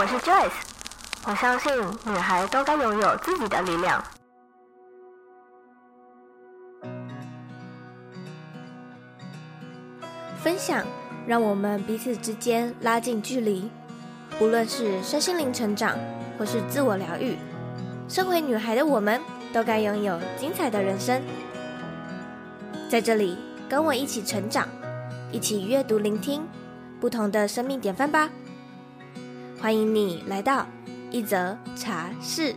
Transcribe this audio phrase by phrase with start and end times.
[0.00, 0.52] 我是 Joyce，
[1.26, 1.72] 我相信
[2.04, 4.00] 女孩都该拥有自己的力量。
[10.40, 10.86] 分享
[11.26, 13.68] 让我们彼此之间拉近距离，
[14.40, 15.98] 无论是身心灵成长，
[16.38, 17.36] 或是自我疗愈，
[18.08, 19.20] 身为女孩的我们
[19.52, 21.20] 都该拥有精彩的人生。
[22.88, 23.36] 在这里，
[23.68, 24.68] 跟我一起成长，
[25.32, 26.46] 一起阅读、聆听
[27.00, 28.30] 不同的生命典范吧。
[29.60, 30.64] 欢迎你来到
[31.10, 32.54] 一则茶室。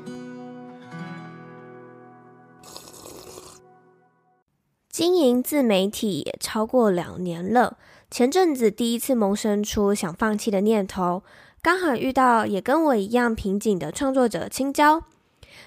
[4.88, 7.78] 经营自媒体也超过两年了，
[8.12, 11.24] 前阵子第一次萌生出想放弃的念头，
[11.64, 15.04] 刚好遇到也跟我一样瓶颈的创作者青椒。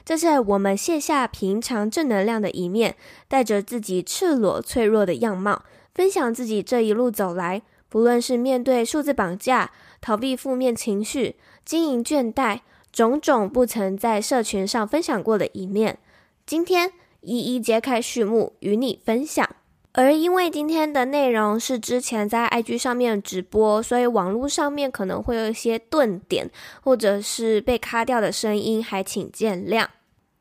[0.05, 2.95] 这次我们卸下平常正能量的一面，
[3.27, 9.73] 带着自己赤裸脆弱的样貌，分享自己这一路走来，不论是面对数字绑架。
[10.05, 12.61] 逃避负面情绪、经营倦怠，
[12.93, 15.99] 种种不曾在社群上分享过的一面，
[16.45, 19.49] 今天一一揭开序幕，与你分享。
[19.93, 26.51] 而因为今天的内容是之前在 IG 上面直播，所以网络上面可能会有一些顿点，
[26.83, 29.87] 或者是被卡掉的声音，还请见谅。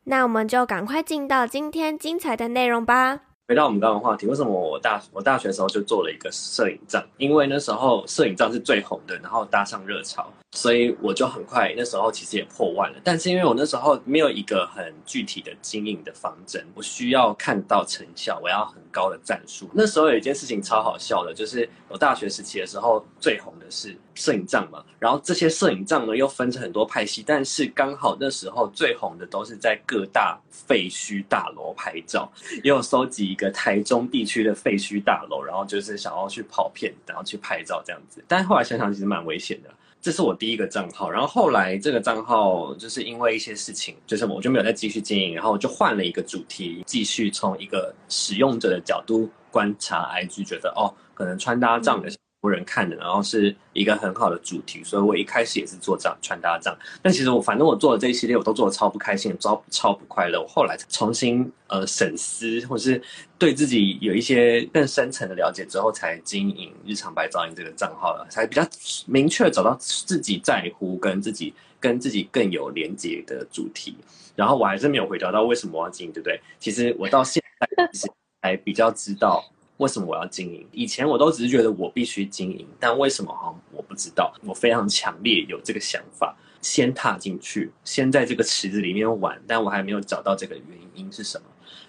[0.04, 3.22] 那我们就赶快进到今天精彩的内容吧。
[3.54, 7.06] 回到我们刚刚的话题，为什么我大我大学的时候就做了一个摄影帐？
[7.18, 10.28] 因为那时候摄影帐是最红的，然后搭上热潮。
[10.56, 19.68] 所以我就很快，那时候其实也破万了，但是因为我那时候没有一个很具体的经营的方针，我需要看到成效，我要很高的战术。
[19.74, 32.32] 那时候有一件事情超好笑的，就是我大学时期的时候最红的是摄影帐嘛，然后这些摄影帐呢又分成很多派系，但是刚好那时候最红的都是在各大废墟大楼拍照，
[32.64, 39.70] 也有收集一个台中地区的废墟大楼，然后就是想要去跑片，然后去拍照这样子，但是后来想想其实蛮危险的。
[40.04, 52.12] 这是我第一个账号，然后后来这个账号就是因为一些事情，就是我就没有再继续经营，然后我就换了一个主题，继续从一个使用者的角度观察 IG，觉得哦，可能穿搭这样的。
[52.44, 56.78] 嗯多人看的，然后是一个很好的主题，所以我一开始也是做这样穿搭这样。
[57.02, 60.42] 但其实我反正我做的这一系列，我都做的超不开心，超超不快乐。
[60.42, 63.02] 我后来重新呃审思，或是
[63.40, 68.68] 对自己有一些更深层的了解之后，才经营日常白噪音这个账号了，才比较
[69.06, 73.96] 明确找到自己在乎跟自己跟自己更有连接的主题。
[74.36, 76.42] 然后我还是没有回答到为什么我要经营，对不对？
[76.60, 78.12] 其实我到现在其实
[78.42, 79.42] 还比较知道。
[79.78, 80.68] 为什么我要经营？
[80.72, 83.54] 以前我都只是觉得我必须经营，但为什么哈？
[83.72, 84.34] 我不知道。
[84.44, 91.46] 我非常强烈有这个想法，先踏进去，先在这个池子里面玩，但我还没有找到这个原因是什么。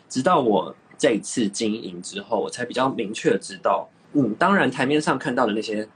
[0.09, 5.87] 直到我这一次经营之后，我才比较明确的知道，嗯，当然台面上看到的那些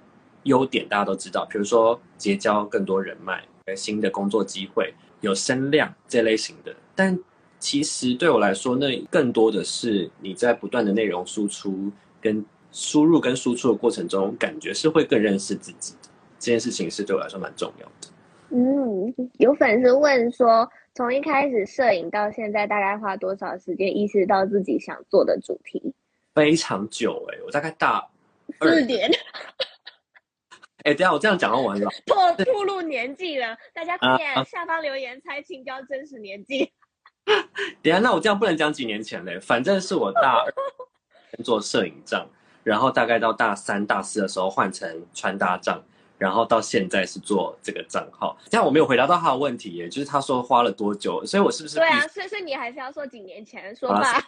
[0.43, 3.43] 优点大家都知道，比如说结交更多人脉、
[3.75, 7.19] 新的工作机会、有声量这类型的，但。
[7.59, 16.09] 其实对我来说，那更多的是你在不断的内容输出、跟输入、跟输出的过程中，感觉是会更认识自己的。
[16.39, 18.09] 这件事情是对我来说蛮重要的。
[18.51, 25.93] 嗯，有粉丝问说，从一开始摄影到现在，大概花多少时间意识到自己想做的主题？
[26.35, 28.09] 非常久哎、欸，我大概大
[28.61, 29.11] 四年。
[30.85, 36.73] 哎、欸，等下我这样讲到完了， 破暴露年纪了，大家快点下方留言猜青椒真实年纪。
[37.83, 42.27] 等下，那我这样不能讲几年前嘞，反正是我大二做摄影帐，
[42.63, 45.83] 然后大概到大三、大四的时候换成穿搭帐，
[46.17, 48.37] 然后到现在是做这个账号。
[48.49, 51.77] 这样我没有回答到他的问题耶，就是他说花了多久，所以我是不是？
[51.77, 54.23] 对啊，所以所以你还是要说几年前说吧。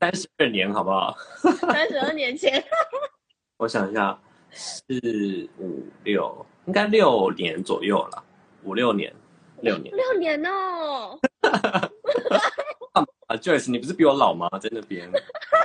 [0.00, 1.14] 三十二年好不好？
[1.70, 2.64] 三十二年前。
[3.58, 4.18] 我想一下，
[4.50, 4.84] 四
[5.58, 8.24] 五六，应该六年左右了，
[8.64, 9.12] 五六年。
[9.60, 11.18] 六年，六年哦！
[13.38, 14.48] ，Joyce，你不是比我老吗？
[14.60, 15.08] 在那边。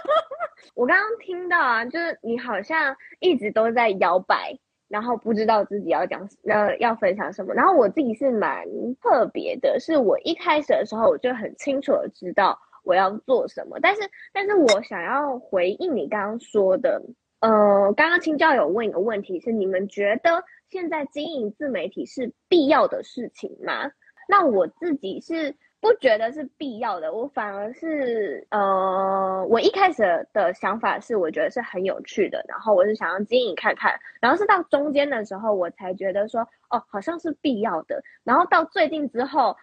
[0.76, 4.58] 我刚刚听到啊，就是你好像一直都在摇摆，
[4.88, 7.54] 然后不知道自己要讲呃要分享什么。
[7.54, 8.66] 然后我自己是蛮
[9.02, 14.02] 特别的，是我一开始的时候我就很清楚的知道我要做什么，但是
[14.32, 17.02] 但是我想要回应你刚刚说的，
[17.42, 20.44] 呃，刚刚青椒有问一个问题是，你们觉得？
[20.70, 23.92] 现在经营自媒体是必要的事情吗？
[24.28, 39.58] 那我自己是不觉得是必要的，我反而是呃，我一开始的想法是我觉得是很有趣的，然后我是想要经营看看，然后是到中间的时候我才觉得说哦，好像是必要的，然后到最近之后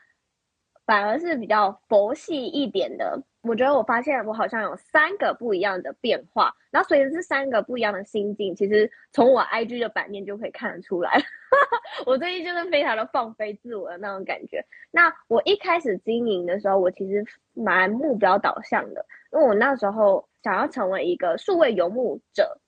[0.85, 11.23] 反而是比较佛系一点的，我觉得我发现我好像有三个不一样的变化，然后随着这三个不一样的心境，其实从我 IG 的版面就可以看得出来。
[12.05, 14.65] 我最近就是非常的放飞自我的那种感觉。
[14.91, 22.61] 那我一开始经营的时候，我其实蛮目标导向的，因为我那时候想要成为一个数位游牧者，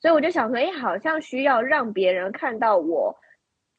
[0.00, 3.16] 所以我就想说，哎，好像需要让别人看到我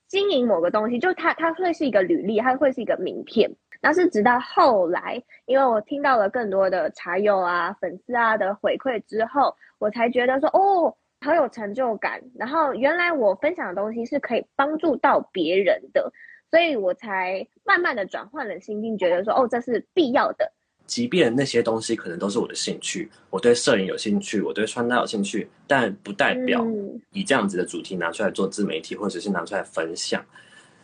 [0.07, 3.49] 经营某个东西，就它它会是一个履历，它会是一个名片。
[3.85, 12.21] 那是直到后来，因为我听到了更多的茶友啊、粉丝啊的回馈之后，我才觉得说，哦，好有成就感。
[12.35, 16.09] 然后原来我分享的东西是可以帮助到别人的，
[16.49, 20.49] 所以我才慢慢的转换了心境，觉得说，哦，这是必要的。
[20.85, 26.65] 即便那些东西可能都是我的兴趣，我对摄影有兴趣，我对穿搭有兴趣，但不代表
[27.11, 30.23] 以这样子的主题拿出来做自媒体，或者是拿出来分享。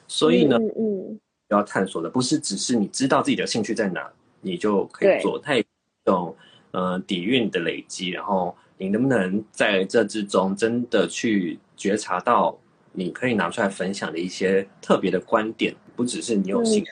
[0.05, 1.13] 所以呢，嗯。
[1.13, 1.19] 嗯
[1.49, 4.07] 要探索的不是只是你知道自己的兴趣在哪，
[4.41, 5.39] 你就可以做。
[5.39, 5.65] 它有一
[6.05, 6.35] 种
[6.71, 12.57] 呃底蕴的累积，然后你能不能在这之中真的去觉察到
[12.91, 16.91] 你可以拿出来分享的一些特别的观点，不只是你有兴趣。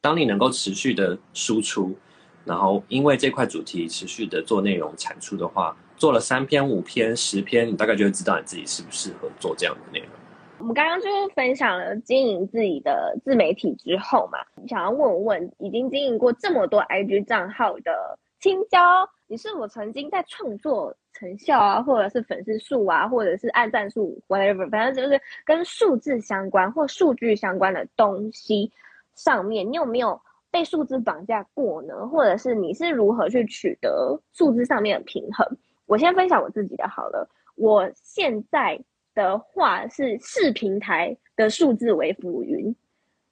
[0.00, 1.96] 当你能够持续的输出，
[2.44, 10.08] 然后因为这块主题持续的做内容产出的话，做了三篇、五篇、十篇，你大概就会知道你自己适不适合做这样的内容。
[10.58, 18.80] 我们刚刚就是分享了经营自己的自媒体之后嘛，想要问问已经经营过这么多 IG 账号的青椒，
[19.26, 28.72] 你是否曾经在创作成效啊，或者是粉丝数啊，或者是按赞数，whatever，反正就是跟数字相关或数据相关的东西
[29.14, 30.18] 上面，你有没有
[30.50, 32.08] 被数字绑架过呢？
[32.08, 35.46] 或者是你是如何去取得数字上面的平衡？
[35.84, 38.80] 我先分享我自己的好了，我现在。
[39.16, 42.76] 的话是视平台的数字为浮云，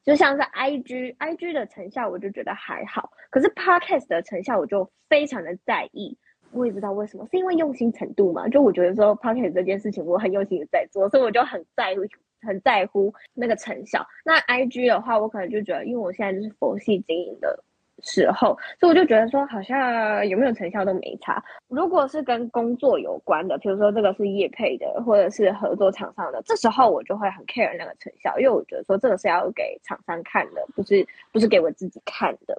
[0.02, 6.16] 就像是 IG，IG 的成效我就觉得还好，可是 Podcast 的成效我就非常的在意，
[6.52, 8.48] 我也不知道为什么，是因为用心程度嘛？
[8.48, 12.00] 就我觉得说 Podcast 这件事情我很用心的在做，所以我就很在乎，
[12.40, 14.04] 很在乎那个成效。
[14.24, 17.62] 那 IG 的话，我可能就觉得，因为我现在就是佛系经营的。
[18.02, 21.42] 时候，所以我就觉得说，好像有没有成效都没差。
[21.68, 32.58] 如果是跟工作有关的，比如说这个是业配的，或者是合作厂商的，这时候我就会很 care 那个成效，因为我觉得说这个是要给厂商看的，不是不是给我自己看的。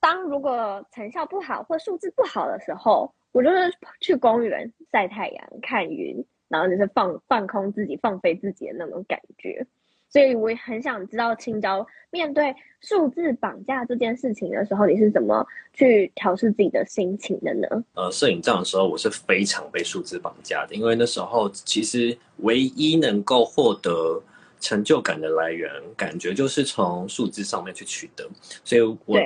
[0.00, 9.64] 当如果成效不好或数字不好的时候，我就是去公园晒太阳、看云，然后就是放放空自己、放飞自己的那种感觉。
[10.12, 17.66] 所以我也很想知道青椒面对数字绑架这件事情的时候，你是怎么去调试自己的心情的呢？
[17.94, 24.22] 呃，摄影帐的时候，我是非常被数字绑架的，因为那时候其实唯一能够获得
[24.60, 28.28] 成就感的来源，感觉就是从数字上面去取得。
[28.62, 29.18] 所以我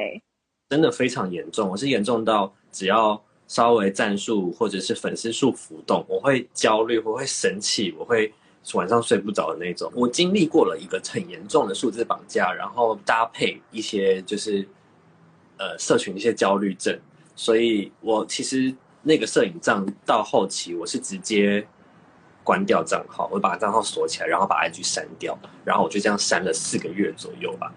[0.71, 8.33] 真的非常严重，我是严重到只要稍微赞数或者是粉丝数浮动，我会焦虑，我会生气，我会。
[8.75, 14.67] 晚上睡不着的那种，我经历过了一个很严重的数字绑架，然后搭配一些就是，
[15.57, 16.99] 呃，社群一些焦虑症，
[17.37, 21.65] 所以我其实那个摄影账到后期我是直接
[22.43, 27.73] 关掉账号，我把账号锁起来，然后把 IG 删掉，然后我就这样删了四个月左右吧。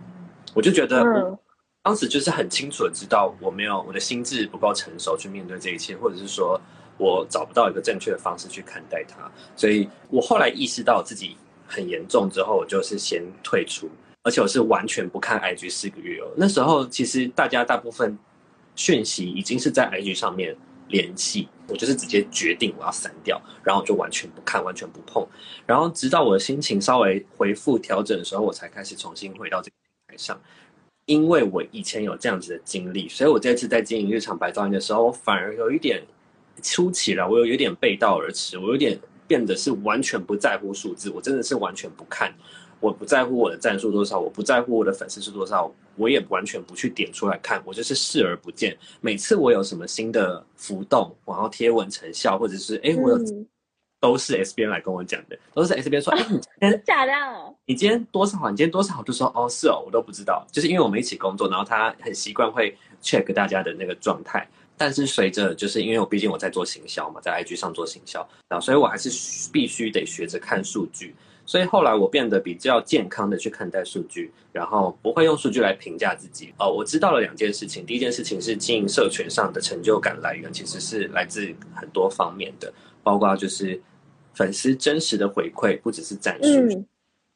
[0.56, 1.38] 我就觉得，
[1.84, 6.60] 当时就是很清楚的知道我没有我的心智不够成熟去面对这一切，或者是说。
[7.00, 13.90] 我找不到一个正确的方式去看待它，所以我后来意识到自己很严重之后，我就是先退出，
[14.22, 16.28] 而且我是完全不看 IG 四个月哦。
[16.36, 18.20] 那时候其实大家大部分
[18.76, 20.54] 讯息已经是在 IG 上面
[20.90, 25.26] 联系，我就是直接决定我要删掉，然后我就完全不看，完全不碰，
[25.66, 30.38] 然后直到我的心情稍微回复调整的时候，我才开始重新回到这个平台上。
[31.06, 36.04] 因为我以前有这样子的经历，所以我这次在经营日常白噪音的时候，我反而有一点。
[36.60, 42.34] 初期了，我有有点背道而驰，我有点变得是完全不在乎数字，我真的是完全不看，
[42.80, 48.78] 我不在乎我的赞数多少，我不在乎我的粉丝是多少，我也完全不去点出来看，我就是视而不见。
[49.02, 53.48] 每次我有什么新的浮动，然后贴文成效，或者是哎、欸，我有、嗯、
[54.00, 57.12] 都是 S 边来跟我讲的，都是 S 边说，哎、欸，你今天假的？
[57.66, 58.50] 你今天多少？
[58.50, 59.00] 你今天多少？
[59.00, 64.48] 我就说哦，是哦，我都不知道，就是因为我们一起工作，然后他很习惯会 check 大家的那个状态。
[64.80, 69.10] 但是随着，就是因为我毕竟我在做行销嘛，在 IG 上做行销，然后所以我还是
[69.52, 71.14] 必须得学着看数据。
[71.46, 76.54] 所以后来我变得比较健康的去看待数据，然后不会用数据来评价自己。
[76.58, 77.86] 哦，我知道了两件事情。
[77.86, 82.72] 第一件事情是经营社群上的成就感来源，其实是来自很多方面的，
[83.04, 83.82] 包括就是
[84.34, 86.86] 粉丝真实的回馈，不只是赞数，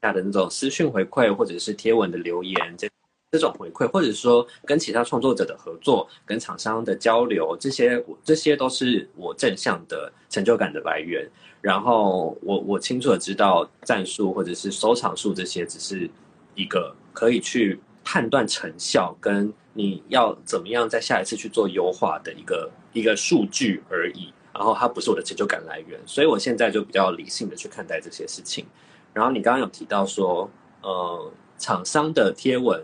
[0.01, 2.87] 下的那种私讯回馈或者是贴文的留言这。
[3.33, 11.27] 这种回馈，或者说跟其他创作者的合作、跟厂商的交流，这些这些都是我正向的成就感的来源。
[11.59, 16.07] 然后我我清楚的知道赞数或者是收藏数这些，只是
[16.53, 24.31] 一个可以去判断成效，跟你要怎么样在下一次去做优化的一个一个数据而已。
[24.53, 28.63] 然后它不是我的成就感来源，所以我现在就比较理性的去看待这些事情。
[29.11, 30.47] 然后你刚刚有提到说，
[30.83, 32.79] 呃，厂商的贴文。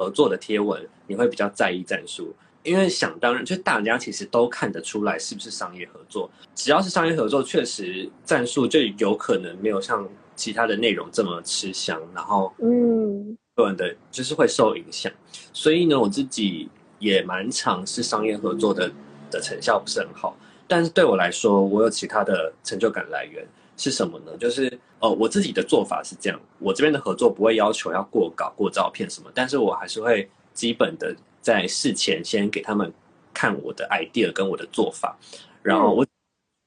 [0.00, 6.30] 合作的贴文，你会比较在意战术，因为想当然，就大家其实都看得出来是不是商业合作。
[6.54, 15.12] 只要是商业合作，确实战术就有可能没有像其他的内容这么吃香，然后嗯，个人的就是会受影响。
[15.52, 18.90] 所以呢，我自己也蛮尝试商业合作的
[19.30, 20.34] 的成效不是很好，
[20.66, 23.46] 但是对我来说，我有其他的成就感来源。
[23.80, 24.36] 是什么呢？
[24.38, 32.92] 就是呃，我自己的做法是这样，我这边的合作不会要求要过稿、过照片什么，但是我还是会基本的在事前先给他们
[33.32, 35.16] 看我的 idea 跟我的做法，
[35.62, 36.04] 然后我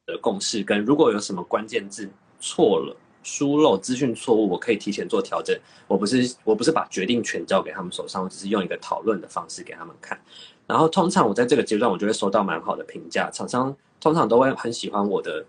[0.08, 5.55] 的共识跟如果有什么关键字错了、疏漏、资讯错误，我可以提前做调整。
[5.88, 10.20] 我不是我不是把决定权交给他们手上，我只是用一个讨论的方式给他们看。
[10.65, 15.46] 然后通常我在这个阶段，我就会收到蛮好的评价，厂商通常都会很喜欢我的。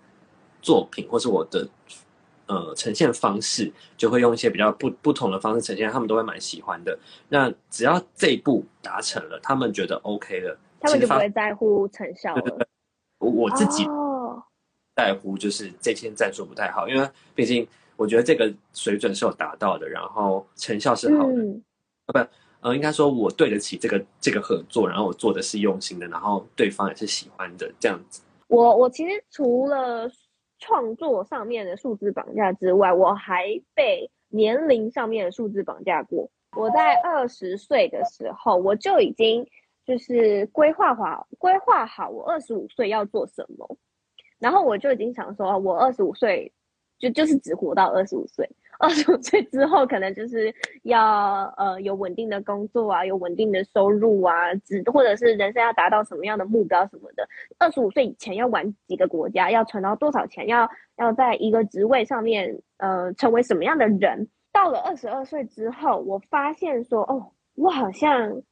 [0.65, 1.69] 作品或是我的
[2.47, 6.99] 呃呈现方式，就会用一些比较不不同的方式呈现，他们都会蛮喜欢的。
[7.29, 12.41] 那只要这一步达成了，他们觉得 OK 了，他们就不会在乎成效了。
[12.41, 12.67] 对对对，
[13.19, 13.87] 我自己
[14.97, 17.67] 在乎就是这篇赞数不太好，因为毕竟
[17.97, 21.33] 我觉得这个水准是有达到的，然后成效是好的。
[21.33, 21.63] 嗯、
[22.07, 22.19] 不，
[22.61, 28.23] 呃，应该说我对得起这个这个合作，然后我做的是用心的，然后对方也是喜欢的这样子。
[28.49, 30.11] 我我其实除了。
[30.65, 36.31] 创作上面的数字绑架之外，我还被年龄上面的数字绑架过。
[36.57, 39.47] 我在二十岁的时候，我就已经
[39.85, 43.77] 就是规划好规划好我二十五岁要做什么，
[44.39, 46.51] 然后我就已经想说，我二十五岁
[46.99, 48.49] 就就是只活到二十五岁。
[48.81, 50.53] 二十五岁之后，可能就是
[50.83, 57.27] 要呃有稳定的工作啊，有稳定的收入啊，只或者是人生要达到什么样的目标什么的。
[57.59, 64.29] 二十五岁以前要玩几个国家，要存到多少钱，要要在一个职位上面呃成为什么样的人。
[64.53, 68.43] 到了二十二岁之后，我发现说哦，我好像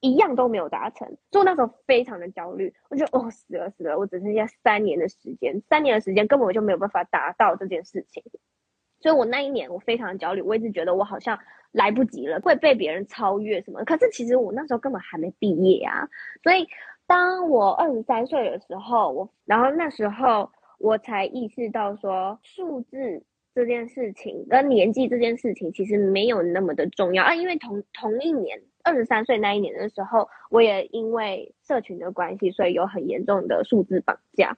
[0.00, 2.72] 一样都没有达成，所以我那时候非常的焦虑。
[2.88, 8.22] 我觉得哦死了死了，我只剩下三年的时间，三年的时间根本我就没有办法达到这件事情。
[9.00, 11.38] 所以我那一年我非常焦虑，我一直觉得我好像
[11.72, 13.84] 来不及了，会被别人超越什么。
[13.84, 16.08] 可是其实我那时候根本还没毕业啊。
[16.42, 16.66] 所以
[17.06, 23.22] 当我二十三岁的时候，我然后那时候我才意识到说，数字
[23.54, 27.34] 这件事情跟年纪这件事情其实没有那么的重要啊。
[27.34, 34.56] 因为同同一年二十三岁那一年的时候，我也因为社群的关系，所以有很严重的数字绑架。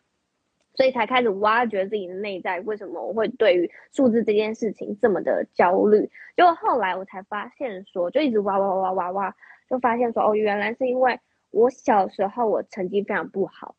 [0.81, 6.11] 所以才开始挖掘自己的内在，为什么我会对于数字这件事情这么的焦虑？
[6.35, 9.37] 结果后来我才发现说，就一直挖挖挖挖挖，
[9.69, 11.21] 就发现说，哦，原来是因为
[11.51, 13.77] 我小时候我成绩非常不好，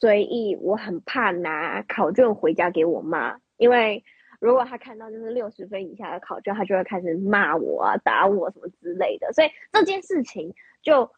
[0.00, 4.02] 所以我很怕拿考卷回家给我妈，因为
[4.40, 11.10] 如果她看到就是六十分以下的考卷，她就会开始骂我啊、打我什么之类的，所以这件事情就。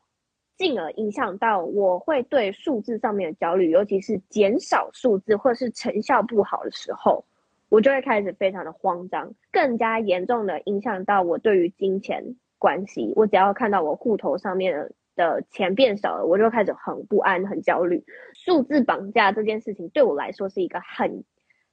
[0.61, 7.25] 进而影响到我会对数字上面的焦虑，尤其是减少数字或是成效不好的时候，
[7.71, 13.11] 我就会开始非常的慌张，更加严重的影响到我对于金钱关系。
[13.17, 18.05] 我只要看到我户头上面的钱变少了，我就开始很不安、很焦虑。
[18.35, 21.25] 数字绑架这件事情对我来说是一个很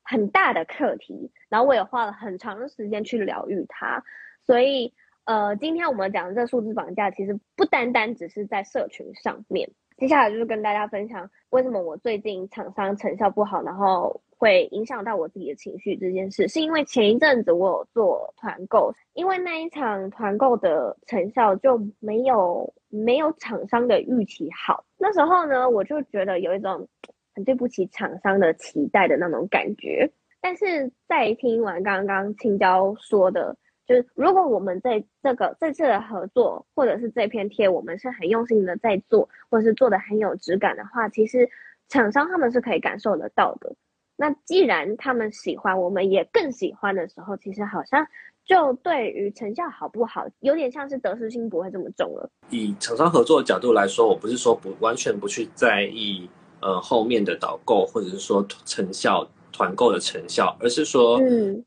[0.02, 4.06] 很大的课题，然后我也花了很长的时间去疗愈它，
[4.46, 4.94] 所以。
[5.28, 9.70] 呃，今天我们讲的这数字绑架，其实不单单只是在社群上面。
[9.98, 24.86] 接下来就是跟大家分享，为什么我最近厂商成效不好，然后会影响到我自己的情绪这件事，是因为前一阵子我有做团购，因为那一场团购的成效就没有没有厂商的预期好。
[24.98, 26.88] 那时候呢，我就觉得有一种
[27.36, 30.10] 很对不起厂商的期待的那种感觉。
[30.40, 33.58] 但是在听完刚刚青椒说的。
[33.88, 41.50] 就是如果我们在这个这次的合作，或者是这篇贴，我们是很用心的在做，或者是做的很有质感的话，其实
[41.88, 43.74] 厂商他们是可以感受得到的。
[44.18, 48.06] 那既然他们喜欢，我们也更喜欢的时候，其实好像
[48.46, 52.30] 就对于成效好不好，有点像是得失心不会这么重了。
[52.50, 56.30] 以厂商合作的角度来说，我不是说不完全不去在意
[56.62, 61.64] 呃后面的导购，或者是说成效团购的成效，而是说嗯。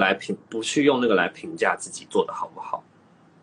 [0.00, 2.82] 来评不去用那个来评价自己做的好不好，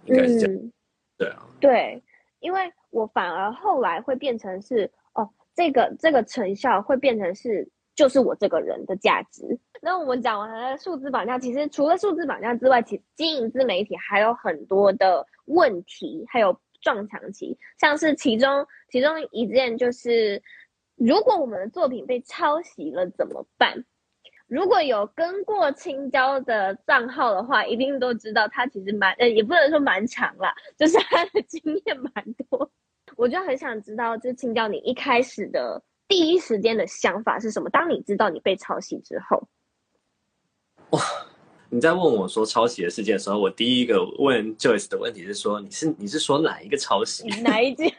[0.05, 0.55] 应该是这样。
[0.55, 0.71] 嗯、
[1.17, 2.03] 对啊，对，
[2.39, 9.57] 因为我反而后来会变成是哦，这个这个成效会变成是就是我这个人的价值。
[9.81, 20.41] 那我们讲完了数字绑架，其实除了数字绑架之外，其经营自媒体还有很多的问题，还有撞墙期，像是其中其中一件就是。
[20.97, 23.83] 如果我们的作品被抄袭了怎么办？
[24.51, 32.11] 如果有跟过青椒的账号的话，一定都知道他其实蛮呃，也不能说蛮长啦， 就是他的经验蛮
[32.49, 32.69] 多。
[33.15, 37.69] 我就很想知道，就青椒你一开始的第一时间的想法是什么？
[37.69, 39.47] 当你知道你被抄袭之后，
[40.89, 40.99] 哇！
[41.69, 47.25] 你在问我说抄袭的事件的时候，我第一个问 Joyce 的问题是说，你是你是说哪一个抄袭？
[47.41, 47.89] 哪一件？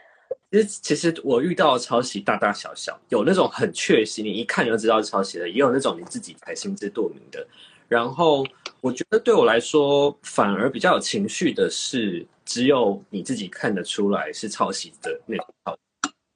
[0.53, 7.43] 其实，其实我遇到的抄袭大大小小，有那种很确信，你一看就知道是抄袭的，也有那种你自己才心知肚明的。
[7.87, 8.45] 然后，
[8.79, 15.47] 我觉得对我来说，反而比较有情绪的是，只有你自己看得出来是抄袭的那种。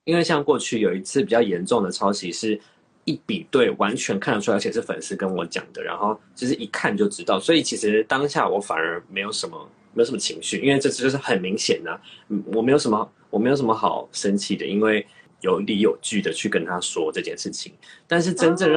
[0.06, 2.60] 因为像过去有一次比较严重的抄袭，是
[3.06, 7.40] 一比对完全看得出来，而且是粉丝跟我讲的，然后就是一看就知道。
[7.40, 12.02] 所以其实当下我反而没有什么，没有什么情绪，因为这次就是很明显的，
[12.48, 13.08] 我没有什么。
[13.30, 15.06] 我没有什么好生气的，因为
[15.42, 17.74] 有理有据的去跟他说这件事情。
[18.08, 18.74] 但是真正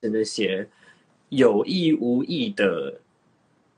[0.00, 0.66] 的那些
[1.28, 3.00] 有意无意的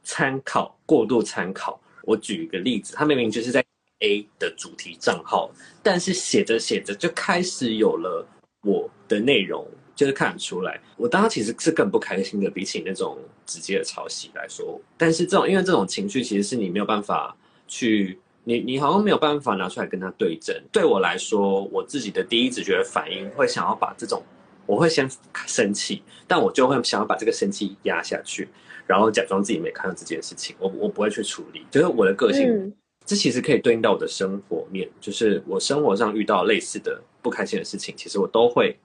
[0.02, 3.64] 参考、过度参考，我举一个例子，他明明就是在
[4.00, 5.50] A 的主题账号，
[5.82, 8.26] 但是写着写着就开始有了
[8.62, 9.66] 我的内容，
[9.96, 10.80] 就是看得出来。
[10.96, 14.80] 我当时其实是更不开心的，比起那种直接的抄袭来说。
[14.96, 18.18] 但是这种因为这种情绪，其实是你没有办法去。
[18.48, 20.58] 你你好像没有办法拿出来跟他对证。
[20.72, 24.22] 对我来说，我自己的第一直觉的反应会想要把这种，
[24.64, 25.06] 我会先
[25.46, 28.48] 生气，但我就会想要把这个生气压下去，
[28.86, 30.56] 然后假装自己没看到这件事情。
[30.58, 32.48] 我我不会去处理，就是我的个性。
[32.48, 32.72] 嗯、
[33.04, 38.78] 这其实可以对应到我的生活面，就是我生活上遇到类似的不开心的事情，其实我都会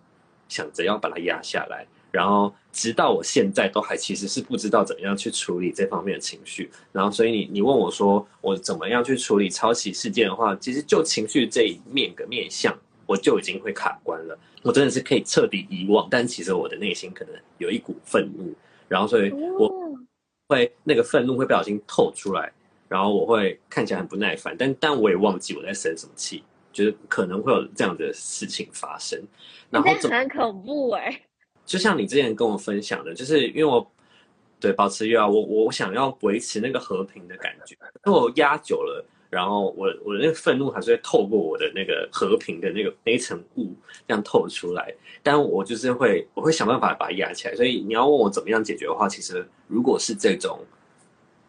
[0.49, 1.87] 想着要把它压下来。
[2.13, 6.69] 然后，直到我现在都还其实是不知道怎么样去处理这方面的情绪。
[6.91, 12.71] 然后，所以你你问我说我怎么样去处理抄袭事件的话，其实就情绪这一面个面相，
[13.07, 14.37] 我就已经会卡关了。
[14.61, 18.53] 我真的是可以彻底遗忘，但其实我的内心可能有一股愤怒。
[18.87, 19.73] 然后，所以我
[20.49, 22.53] 会那个愤怒会不小心透出来，
[22.87, 29.19] 然后我会看起来很不耐烦，但但我也忘记我在生什么气，就是可能会有这样的事情发生。
[29.71, 31.21] 然后很恐怖哎、欸。
[31.65, 33.85] 就像你之前跟我分享的，就是因为我
[34.59, 43.73] 对保持欲望，我我想要维持那个和平的感觉，因为我压久了，然后我我的那个愤怒还是会透过我的那个和平的那个那一层雾
[44.07, 47.55] 这样透出来，但我就是会我会想办法把它压起来。
[47.55, 50.59] 所以你要问我怎么样解决的话，其实如果是这种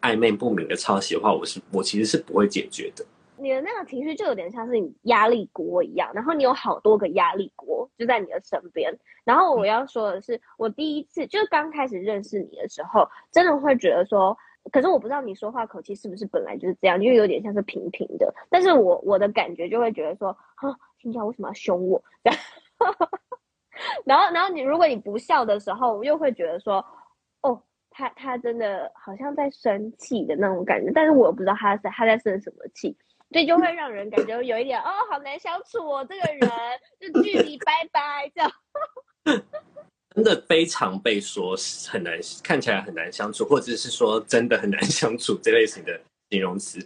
[0.01, 3.05] 暧昧不明的抄袭的话，我是我其实是不会解决的。
[3.37, 8.97] 你的那个情绪就有点像是你压力锅一样，然后你有好多个压力锅就在你的身边。
[9.23, 14.37] 然后我要说的是，我第一次就是刚开始认识你的时候，真的会觉得说，
[14.71, 18.33] 可是我不知道你说话口气是不是本来就是这样，因为有点像是平平的。
[18.49, 22.03] 但是我我的感觉就会觉得说，哈，青椒为什么要凶我？
[22.23, 22.39] 这样。
[24.05, 26.85] 然后然后你如果你不笑的时候，我又会觉得说，
[27.41, 32.95] 哦，他他真的好像在生气的那种感觉，但是我不知道他在他在生什么气。
[33.31, 36.49] 所以就会让人感觉有一点哦，好难相处哦，这个人
[36.99, 38.51] 就距离拜拜这样。
[40.15, 41.55] 真的非常被说
[41.89, 46.79] 很难，看起来很难相处，或者是说真的很难 相处这类型的形容词。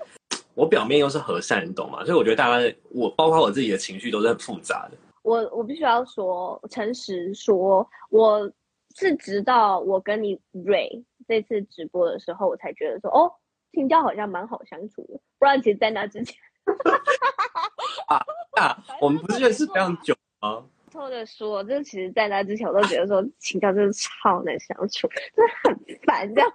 [0.56, 2.04] 我表面又是和善，你懂吗？
[2.04, 4.98] 所以我觉得大家，我包括我自己的情绪都是很复杂的。
[5.22, 8.52] 我我必须要说，诚实说，我
[8.96, 10.90] 是直到我跟你蕊
[11.28, 13.32] 这次直播的时候，我才觉得说哦。
[13.72, 16.38] 青椒好像蛮好相处的，不然其实在那之前，
[18.08, 18.22] 啊
[18.62, 20.64] 啊，我们不是认识非常久吗？
[20.92, 26.52] 偷偷的说，就是其实，在那之前，我都觉得说青椒真的超难相处，真的很烦这样。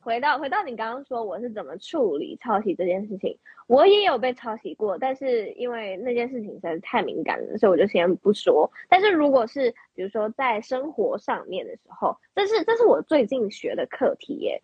[0.00, 8.70] 回到回到你刚刚说我是怎么处理抄袭这件事情，我也有被抄袭过，但是因为那件事情实在是太敏感了，所以我就先不说。
[8.88, 14.62] 但是如果是比如说在生活上面的时候，这是这是我最近学的课题耶。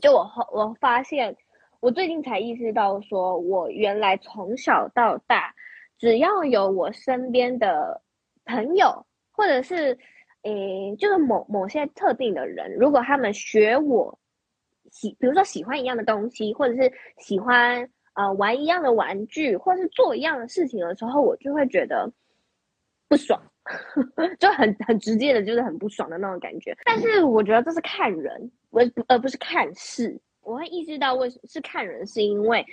[0.00, 1.36] 就我后我发现，
[1.80, 5.54] 我最近才意识到，说我原来从小到大，
[5.98, 8.02] 只要有我身边的
[8.44, 9.96] 朋友，或者是，
[10.42, 14.18] 嗯、就是某某些特定的人，如果他们学我
[14.90, 22.10] 喜，比如说喜欢一样的东西，或者是喜欢呃玩一样的玩具，或者是做一样的事情的时候，我就会觉得
[23.08, 23.40] 不爽，
[24.40, 26.76] 就很很直接的，就是很不爽的那种感觉。
[26.84, 28.50] 但是我觉得这是看人。
[28.70, 32.64] 我而不是看事，我会意识到为什么是看人，是因为，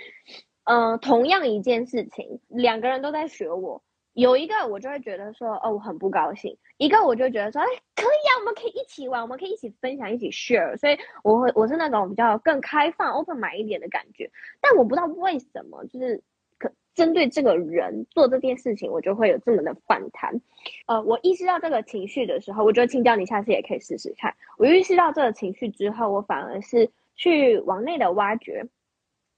[0.63, 3.83] 呃，同样一件事情，两个人都在学我，
[4.13, 10.77] 有一个我就会觉得说，哦，我很不高兴；一个我就觉得说，哎，可以啊，我们可以一起玩，我们可以一起分享，一起 share。
[10.77, 16.23] 所以我会我是那种比较更开放、open mind 一点的感觉，但我不知道为什么，就是
[16.57, 16.71] 可。
[16.95, 20.39] 针对这个人做这件事情，我就会有这么的反弹。
[20.85, 24.33] 呃，我意识到这个情绪的时候，我觉得青椒你下次也可以试试看。
[24.57, 28.65] 我意识到这个情绪之后，我反而是去往内的挖掘，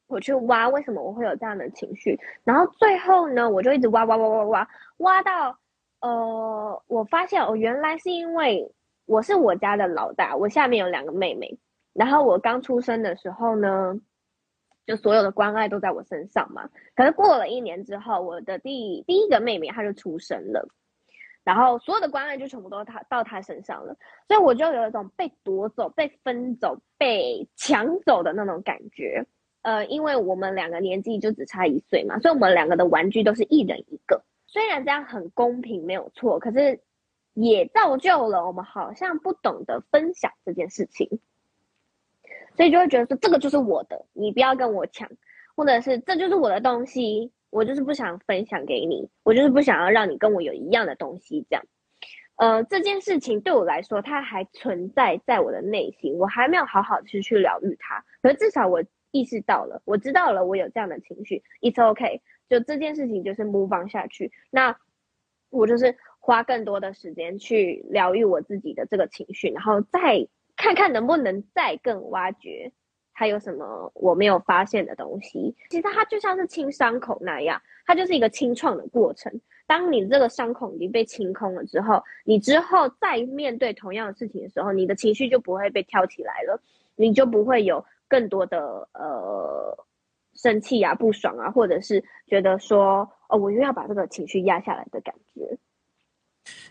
[0.08, 5.58] 我去挖为什么我会有这样的情绪，然后最后呢，我就一直挖挖挖挖挖，挖到
[6.02, 8.72] 呃，我发现哦，原来是因为
[9.06, 11.58] 我是我家的老大，我下面有两个妹妹，
[11.94, 14.00] 然后我刚出生的时候呢。
[14.88, 20.66] 就所有的关爱都在我身上嘛，可是过了一年之后，我的第第一个妹妹她就出生了，
[21.48, 23.96] 然后所有的关爱就全部都他到他身上了，
[24.28, 29.26] 所以我就有一种被夺走、被分走、被抢走的那种感觉。
[29.62, 34.22] 呃，因为我们两个年纪就只差一岁嘛，所以我们两个的玩具都是一人一个。
[34.46, 36.82] 虽然这样很公平没有错，可是
[37.34, 41.22] 也造就了我们好像不懂得分享这件事情。
[42.58, 45.10] 所以就会觉得说，这个就是我的，你不要跟我抢，
[45.56, 51.65] 或者是这就是我的东西，我就是不想分享给你，我就是不想要让你跟我有一样的东西，这样。
[52.36, 58.06] 呃，这件事情对我来说，它还存在在我的内心，我还没有好好去去疗愈它。
[58.22, 62.22] 可是至少我意识到了，我知道了我有这样的情绪，It's OK。
[62.48, 64.78] 就这件事情就是 move on 下去，那
[65.50, 70.28] 我就是花更多的时间去疗愈我自己的这个情绪，然后再。
[70.60, 72.72] 看看能不能再更挖掘，
[73.19, 75.56] 还有什么我没有发现的东西。
[75.71, 79.41] 其实它就像是清伤口那样，它就是一个清创的过程。
[79.65, 86.62] 当你这个伤口已经被清空了之后，你之后再面对同样的事情的时候，你的情绪就不会被挑起来了，
[86.95, 89.75] 你就不会有更多的呃
[90.36, 95.58] 生气啊、不爽啊，或者是觉得说哦，我又要把这个情绪压下来的感觉。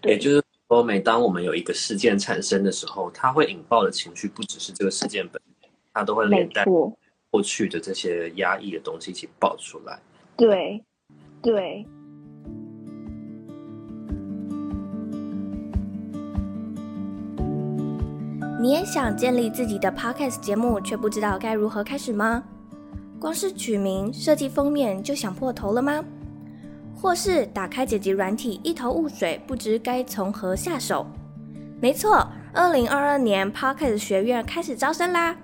[0.01, 0.41] 对，就是。
[0.69, 5.56] 说，每当我们有一个事件产生的时候，它会引爆的情绪不只是这个事件本身，
[5.97, 6.63] 它都会连带
[7.31, 9.99] 过去的这些压抑的东西一起爆出来。
[10.37, 10.85] 对，
[11.41, 11.87] 对。
[18.61, 22.45] 你也想建立自己的 Podcast 节目，却不知道该如何开始吗？
[23.19, 26.05] 光是取名、设计封面就想破头了吗？
[26.95, 31.07] 或是打开剪辑软体一头雾水，不知该从何下手。
[31.81, 35.35] 没错，二零二二年 Podcast 学院开始招生啦。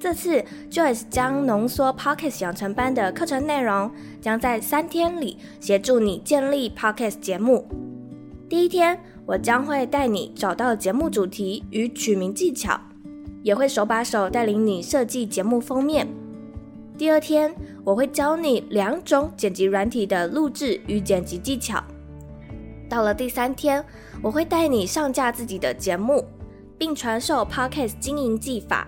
[0.00, 7.66] 这次 Joyce 将浓缩 Podcast 养成班的课程内容，将在三天里协助你建立 Podcast 节目。
[8.48, 12.80] 第一天，我将会带你找到节目主题与取名技巧，
[13.42, 16.06] 也会手把手带领你设计节目封面。
[16.96, 17.52] 第二天，
[17.84, 21.82] 我会教你两种剪辑软体的录制与剪辑技巧。
[22.88, 23.84] 到了第三天，
[24.22, 26.24] 我会带你上架自己的节目，
[26.78, 28.86] 并传授 Podcast 经营技法。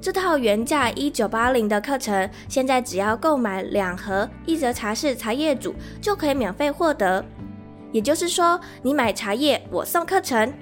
[0.00, 7.24] 这套原价一九八零的课程，现在只要购买两盒一则茶室茶叶组就可以免费获得。
[7.90, 10.52] 也就是说，你买茶叶，我送课程。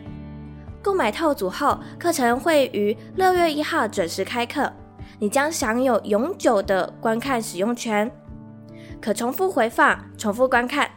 [0.81, 4.73] 购买套组后，课程会于六月一号准时开课。
[5.19, 8.11] 你将享有永久的观看使用权，
[9.01, 10.91] 可重复回放、重复观看。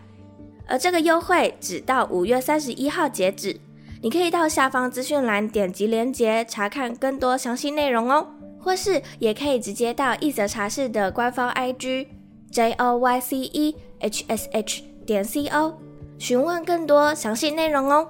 [0.68, 3.60] 而这个优惠只到五月三十一号截止，
[4.02, 12.08] 你可以到下方资讯栏点击链接查看更多详细内容哦，或是也可以直接到一则茶室的官方 IG
[12.50, 15.78] J O Y C E H S H 点 C O
[16.18, 18.10] 询问更多详细内容哦。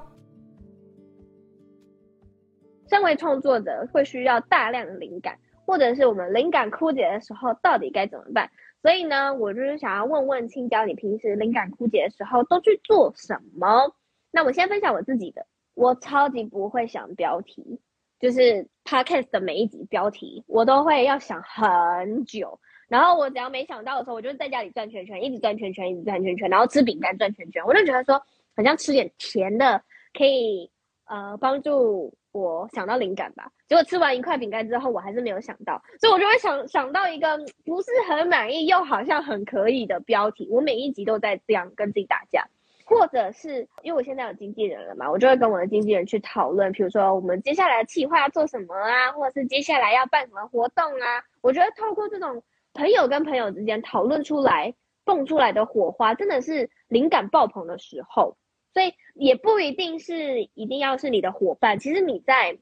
[2.87, 5.39] 身为创作者，会需要大量的灵感。
[5.65, 8.49] 或者是我们灵感枯竭的时候，到底该怎么办？
[8.81, 13.93] 所以呢，我就是想要问问青椒，你平时灵感枯竭的时候都去做什么？
[14.31, 15.45] 那我先分享我自己的，
[15.79, 17.79] 我超级不会想标题，
[18.19, 22.59] 就是 podcast 的每一集标题，我都会要想很久。
[22.89, 28.21] 然后我只要没想到的时候，我就在家里转圈圈，一直转圈圈，一直转圈圈，然后吃饼干转圈圈，我就觉得说，
[28.57, 29.81] 好像吃点甜的
[30.13, 30.69] 可以
[31.05, 32.13] 呃帮助。
[32.31, 40.47] 我想到灵感吧，结果吃完一块饼干之后，我还是没有想到，所以我就会想想到一个不是很满意又好像很可以的标题。
[40.51, 42.47] 我每一集都在这样跟自己打架，
[42.89, 51.23] 或者是因为我现在有经纪人了嘛，我就会跟我的经纪人去讨论，比如说我们接下来的计划要做什么啊，或者是接下来要办什么活动啊。
[51.41, 52.41] 我觉得透过这种
[52.73, 54.73] 朋友跟朋友之间讨论出来、
[55.05, 58.35] 蹦出来的火花，真的是灵感爆棚的时候。
[58.73, 62.57] 所以也不一定是一定要是你的伙伴，其实你在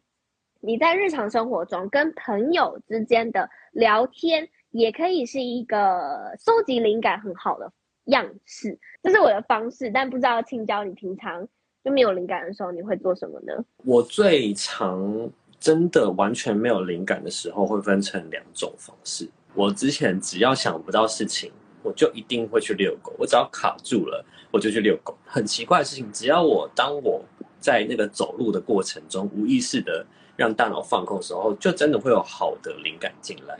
[0.60, 7.72] 你在日常生活中跟朋友之间的聊天，也可以是一个搜集灵感很好的
[8.08, 8.78] 样式。
[9.02, 11.48] 这是我的方式，但不知道青椒，你平常
[11.84, 13.54] 就没有灵感的时候，你会做什么呢？
[13.86, 19.30] 我最常真的完全没有灵感的时候，会分成两种方式。
[19.54, 23.14] 我之前只要想不到事情，我就一定会去遛狗。
[23.18, 25.18] 我只要卡住了，我就去遛狗。
[25.26, 27.24] 很奇怪的事情，只要我当我
[27.60, 33.58] 在那个走路的过程中，无意识的让大脑放空的时候，就真的会有好的灵感进来。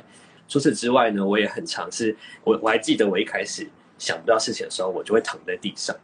[0.48, 2.16] 除此之外呢，我也很尝试。
[2.44, 5.96] 我我还记得我一开始想不到事情的时候，我就会躺在地上。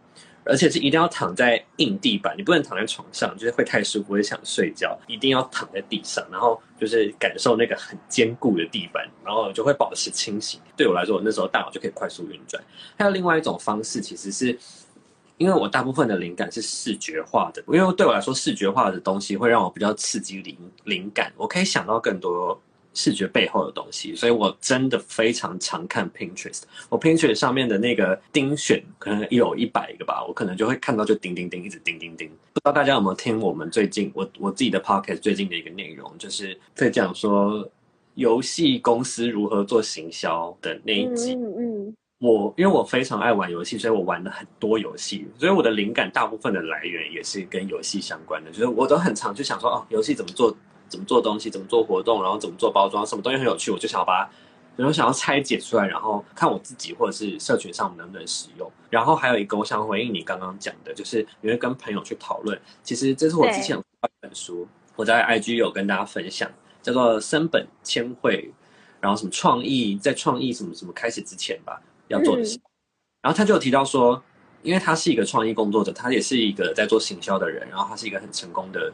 [0.46, 5.00] 而且是一定要躺在硬地板，你不能躺在床上，就是会太舒服，会想睡觉。
[5.08, 10.60] 一定要躺在地上，然后就是感受那个很坚固的地板，然后就会保持清醒。
[10.76, 12.62] 对我来说，我那时候大脑就可以快速运转。
[12.98, 14.48] 还有另外一种方式，其实是
[15.38, 22.62] 因为我大部分的灵感是视觉化的，因为对我来说，视觉化的东西会让我比较刺激灵灵感，我可以想到更多。
[22.94, 26.62] 视觉背后的东西，所以我真的非常常看 Pinterest。
[26.90, 32.30] 我 Pinterest 上面的那个钉选可能有一百个吧，我可能就会看到就叮叮叮，一直叮叮叮。
[32.54, 37.68] 不知道大家有没有听我们最近我我自己的 Podcast 最近的一个内容，就是在讲说
[38.16, 41.34] 游戏公司如何做行销的那一集。
[41.34, 41.96] 嗯嗯。
[42.20, 50.56] 我因为我非常爱玩游戏，所以我玩了很多游戏，所以我的灵感大部分的来源也是跟游戏相关的，就是我都很常就想说哦，游戏怎么做。
[50.94, 54.30] 怎么做东西，怎么做活动，然后怎么做包装，什么东西很有趣，我就想要把它，
[54.76, 58.72] 然后想要拆解出来，然后看我自己或者是社群上能不能使用。
[58.92, 62.62] 然后还有一个，我想回应你刚刚讲的，就是你会跟朋友去讨论。
[62.84, 66.48] 其实这是我之前有一本书，我在 IG 有跟大家分享，
[66.84, 68.54] 叫做升本千惠，
[69.02, 72.56] 然后什么创意，在创意什么什么开始之前吧，要做的事。
[72.58, 72.62] 嗯、
[73.24, 74.22] 然后他就有提到说，
[74.62, 78.94] 因为他是一个创意工作者，他也是一个在做行销的人，然后他是一个很成功的。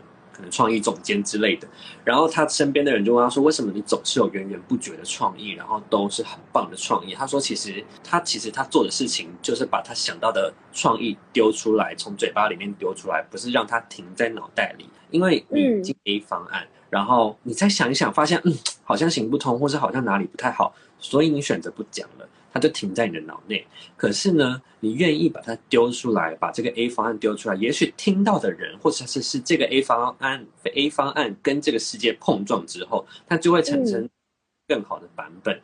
[0.52, 1.68] 创意总监之类的，
[2.04, 14.88] 然后他身边的人就问他说：“为什么你总是有源源不绝的创意，然后都是很棒的创意？”他说：“其实他其实他做的事情就是把他想到的创意丢出来，从嘴巴里面丢出来，不是让他停在脑袋里。
[15.12, 30.46] 因为你进 A 方案，然后你再想一想，发现嗯，好像行不通，或是好像哪里不太好，所以你选择不讲了。”它就停在你的脑内，可是呢，你愿意把它丢出来，把这个 A 方案丢出来，也许听到的人，或者是是这个 A 方案
[30.76, 34.10] ，A 方案跟这个世界碰撞之后，它就会产生
[34.68, 35.62] 更好的版本，嗯、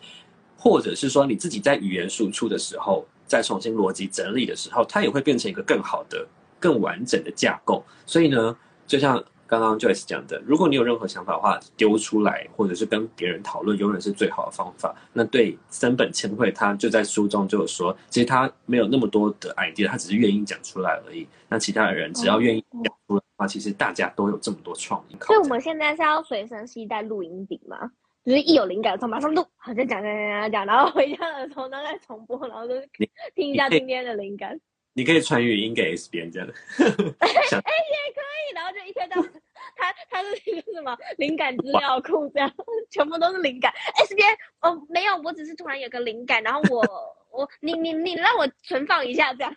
[0.58, 6.26] 或者是说你自己在语言输出的时候，再重新逻辑整理的时候，它也会变成一个更好的、
[6.60, 7.84] 更完整的架构。
[8.06, 9.22] 所以呢，就像。
[9.48, 14.96] 刚刚 Joyce 讲的，如果你有任何想法的话，丢出来或者是跟别人讨论，永远是最好的方法。
[15.14, 21.28] 那对三本千惠，他就在书中就有说，其实他没有那么多的 idea，他只是愿意讲出来而已。
[21.48, 25.16] 那其他的人只要愿意讲出来的话，其实大家都有这么多创意。
[25.22, 27.92] 所以我们现在是要随身携带录音笔吗？
[28.26, 32.90] 就是一有灵感的时候马上录，好像讲讲讲讲讲，然后回家的时候呢再重播，然后就是
[33.36, 34.60] 听一下今天的灵感。
[34.98, 36.54] 你可以传语音给 S 边这样的，
[37.20, 39.22] 哎、欸欸、也可以，然后就一天到
[39.76, 42.50] 他他是一个什么灵感资料库这样，
[42.90, 43.74] 全部都是灵感。
[43.96, 44.26] S 边
[44.62, 46.82] 哦没有，我只是突然有个灵感，然后我
[47.30, 49.54] 我你你你让我存放一下这样。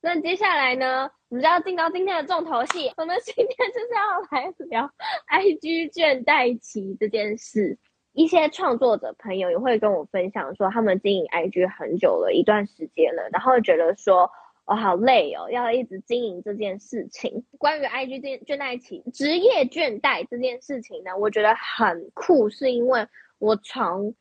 [0.00, 4.90] 那接下来呢，我们就要进到今天的重头戏，我们今天就是要来聊
[5.28, 7.78] IG 倦怠期这件事。
[8.12, 14.30] 一些创作者朋友也会跟我分享说，他们经营 IG 很久了一段时间了，然后觉得说，
[14.66, 17.44] 我、好累哦，要一直经营这件事情。
[17.58, 23.06] 关于 IG 倦倦怠期、职业倦怠这件事情呢，我觉得很酷，是因为
[23.38, 24.14] 我从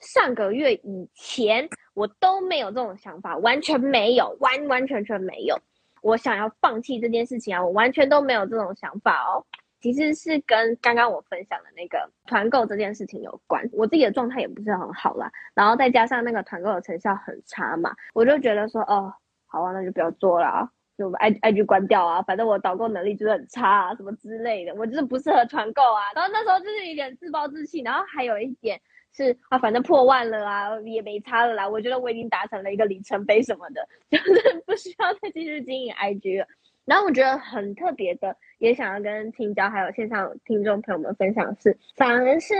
[0.00, 5.58] 上个月以前我都没有这种想法，完全没有，完完全全没有。
[6.02, 9.44] 我想要放弃这件事情啊，我完全都没有这种想法哦。
[9.80, 19.12] 其实是跟刚刚我分享的那个团购这件事情有关，我自己的状态也不是很好啦，然后再加上那个团购的成效很差嘛，我就觉得说，哦，
[19.46, 26.12] 好啊，那就不要做了啊，就 I IG 关掉啊，反正我导购能力就是很差啊，什么之类的，我就是不适合团购啊。
[26.14, 28.80] 然后那时候就是有点自暴自弃，然后还有一点
[29.12, 36.46] 是啊，反正破万了啊，也没差了啦，我觉得我已经达成了一个里程碑什么的， 就是不需要再继续经营 IG 了。
[36.84, 42.54] 然后我觉得很特别的，也想要跟青椒还有线上听众朋友们分享的是，反而是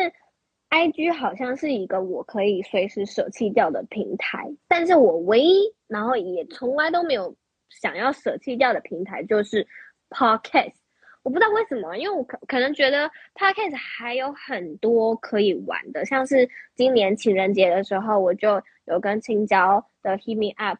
[0.70, 7.34] IG 好像是一个我可以随时舍弃掉的平台，但是我唯一然后也从来都没有
[7.68, 9.66] 想要舍弃掉的平台就是
[10.10, 10.74] Podcast。
[11.22, 20.78] 我不知道为什么，因为我可可能觉得 Podcast 还有很多可以玩的，像是今年情人节的时候，我就有跟青椒的 Hit Me Up。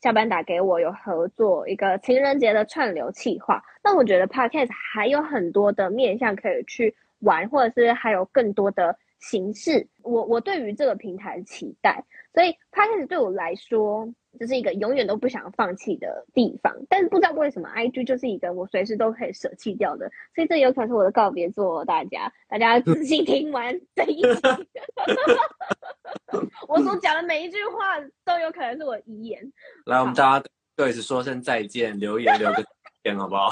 [0.00, 3.62] 下班打给我有合作一个情人节的串流企划。
[3.84, 9.86] 那我觉得 Podcast 还有很多的面向可以去玩，或者是还有更多的形式。
[10.02, 14.12] 我我对于这个平台的期待，所以 Podcast 对我来说。
[14.38, 21.84] 这是一个永远都不想放弃的地方，但是不知道为什么，IG 就是一个我随时都可以舍弃掉的，所以这有可能是我的告别作。
[21.84, 24.28] 大家，大家仔细听完这一集，
[26.68, 29.52] 我所讲的每一句话都有可能是我遗言。
[29.86, 32.64] 来，我们大家对此说声再见，留言留个
[33.04, 33.50] 言 好不好？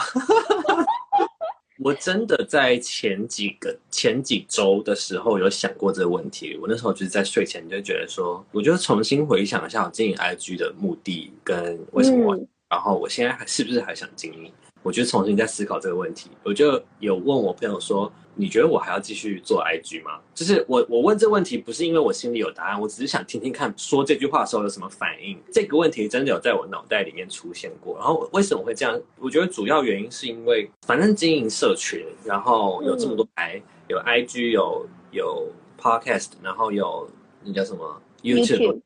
[1.79, 6.59] 我真的在前几个前几周的时候有想过这个问题。
[6.61, 14.53] 我那时候就是在睡前就觉得说，我就重新回想一下我经营 IG 的目的跟为什么，嗯、然后我现在还是不是还想经营？
[14.83, 16.31] 我就重新在思考这个问题。
[16.43, 18.11] 我就有问我朋友说。
[18.41, 20.21] 你觉得我还要继续做 IG 吗？
[20.33, 25.37] 就是我我问这问题不是因为我心里有答案，我只是想听听看说这句话的时候有什么反应。
[25.53, 27.97] 这个问题真的有在我脑袋里面出现过。
[27.97, 28.97] 然后为什么会这样？
[29.19, 37.11] 我觉得主要原因是因为反正经营社群，然后有这么多台，有 IG，有有 Podcast，然后有
[37.43, 38.81] 那叫什么 YouTube，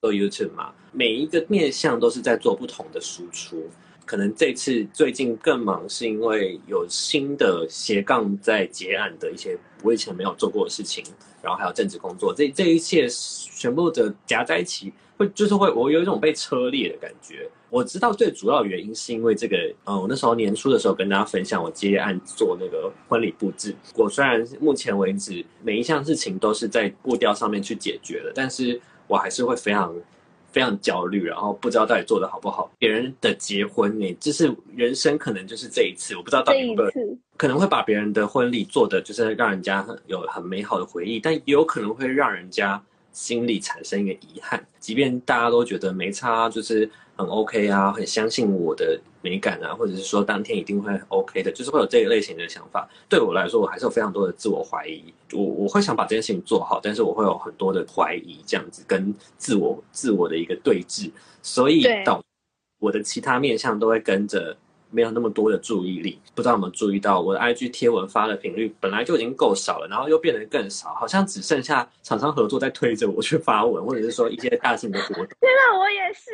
[0.00, 3.64] 做 YouTube 嘛，每一个面向都是在做不同的输出。
[4.08, 11.04] 可能这次最近更忙，是因为有新的斜杠在结案的一些我以前没有做过的事情，
[11.42, 13.06] 然后还有政治工作，这这一切
[13.54, 17.46] 全部的夹在一起，会就是会我有一种被车裂的感觉。
[17.68, 29.94] 我知道最主要原因是因为这个，嗯，我那时候年初的时候跟大家分享我接案做那个婚礼布置，我虽然目前为止每一项事情都是在步调上面去解决的，但是我还是会非常。
[30.50, 32.70] 非常焦虑，然后不知道到底做的好不好。
[32.78, 36.90] 别人的结婚，你就是人生可能就是这一次，我不知道到底有没有
[37.36, 44.66] 可能会把别人的婚礼做的就是让人家很有很美好的回忆，但也有可能会让人家心里产生一个遗憾。
[44.78, 46.90] 即便大家都觉得没差，就是。
[47.18, 52.88] 很 OK 啊，很相信我的美感啊，或者是说当天一定会 OK 的，就是会有这一类型的想法。
[53.08, 55.12] 对我来说，我还是有非常多的自我怀疑。
[55.32, 61.10] 我我会想把这件事情做好，但是我会有很多的怀疑，这样子跟自我自我的一个对峙，
[61.42, 62.22] 所以导
[62.78, 64.56] 我的其他面相都会跟着
[64.90, 66.18] 没有那么多的注意力。
[66.34, 75.26] 不知道有没有注意到，我的 IG 贴文发的频率本来就已经够少了，然后又变得更少，好像只剩下厂商合作在推着我去发文，或者是说一些大型的活动。
[75.26, 76.30] 天哪，我也是。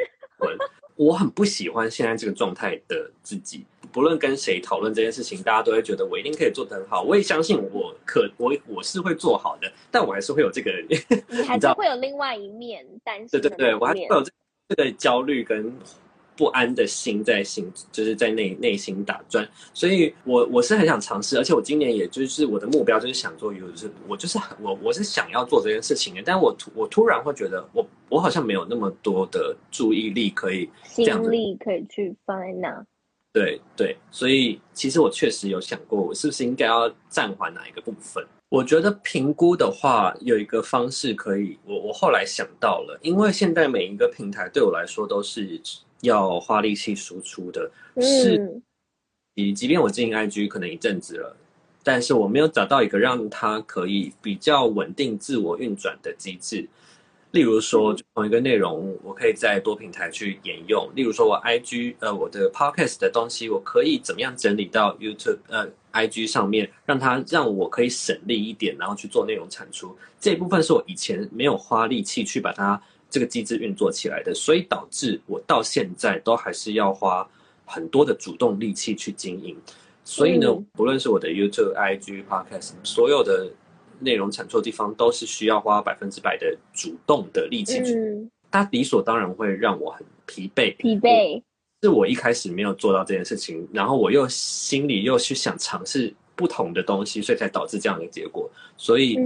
[0.97, 7.03] 我很不喜欢现在这个状态的自己，不论跟谁讨论这件事情，大家都会觉得我一定可以做得很好。
[7.03, 10.71] 我也相信我可 我我是会做好的，但我还是会有这个，
[11.29, 13.29] 你还是会有另外一面担心。
[13.29, 14.31] 对对对，我还是会有这
[14.69, 15.75] 这个焦虑跟。
[16.37, 32.85] 不安的心在心，就是在内内心打转，所以我我是很想尝试，而且我今年也就是我的目标就是想做，就是我就是我我是想要做这件事情的，但我突我突然会觉得我我好像没有那么多的注意力可以这样，心力可以去放在那。
[33.33, 38.25] 对对，所以其实我确实有想过，我是不是应该要暂缓哪一个部分？
[38.55, 45.61] 我觉得评估的话，有一个方式可以，我我后来想到了，因为现在每一个平台对我来说都是。
[46.01, 48.61] 要花力气输出的是，
[49.37, 51.35] 以即便我经营 IG 可能一阵子了，
[51.83, 56.69] 但是我没有找到一个让它可以比较稳定自我运转的机制。
[57.35, 60.89] 例如说，同一个内容，我可以在多平台去沿用。
[60.95, 69.95] 例如说，我 IG 呃我的 Podcast 的东西，我可以怎么样整理到 YouTube 呃 IG 上面，让它让我可以省力一点，然后去做内容产出。
[70.21, 72.81] 这一部分是我以前没有花力气去把它。
[73.11, 77.25] 这个机制运作起来的，所以导致我到现在都还是要花
[77.65, 79.57] 很多的主动力气去经营。
[80.03, 83.49] 所以呢，嗯、不论是我的 YouTube、IG、Podcast，所有的
[84.01, 87.95] 内容产出的地方，都是需要花百分之百的主动的力气去。
[87.95, 90.77] 嗯、它理所当然会让我很疲惫。
[90.77, 91.43] 疲惫
[91.83, 98.51] 是我一开始没有做到这件事情，然后我又心里又去想尝试不同的东西，所以才导致这样的结果。
[98.77, 99.19] 所以。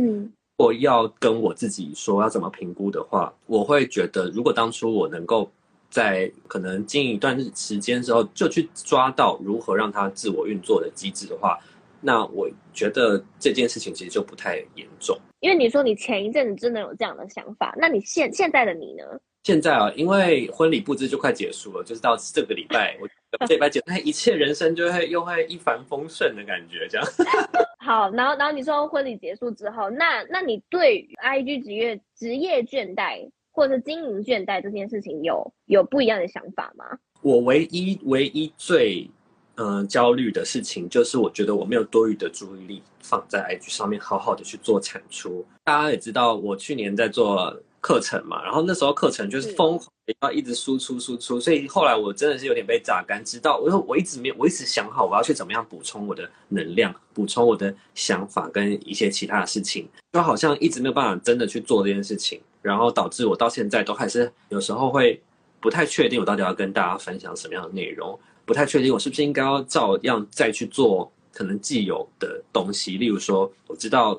[0.61, 5.48] 我要跟我自己说要怎么评估的话，我会觉得，如果当初我能够
[5.88, 11.57] 在可能经营一段时间之后，就去抓到如何让它自我运作的机制的话，
[12.00, 15.18] 那我觉得这件事情其实就不太严重。
[15.40, 19.05] 因为你说你前一阵子真的有这样的想法，那你现现在的你呢？
[19.44, 23.09] 现在啊，因为婚礼布置就快结束了，就是到这个礼拜，我
[23.46, 27.07] 这礼拜结束，一切人生就会又会一帆风顺的感觉，这样。
[27.78, 36.84] 好，然后然后你说婚礼结束之后，那那你对 IG 职业职业倦怠或者是经营倦怠这件事情有有不一样的想法吗？
[37.22, 39.11] 我唯一唯一最嗯、
[39.59, 45.44] 呃、焦虑的事情，就是我觉得我没有多余的注意力放在 IG 上面，好好的去做产出。
[45.64, 47.54] 大家也知道，我去年在做。
[47.80, 49.88] 课程嘛，然后那时候课程就是疯狂
[50.20, 53.24] 要一直输出输出，所以后来我真的是有点被榨干。
[53.24, 65.22] 直到我说我一直没有，我一直想好我要去怎么样补充我的能量，补充我的想法跟一些其他的事情，就好像一直没有办法真的去做这件事情，然后导致我到现在都还是有时候会
[65.61, 68.18] 不太确定我到底要跟大家分享什么样的内容，
[68.49, 74.18] 不太确定我是不是应该要照样再去做可能既有的东西，例如说我知道。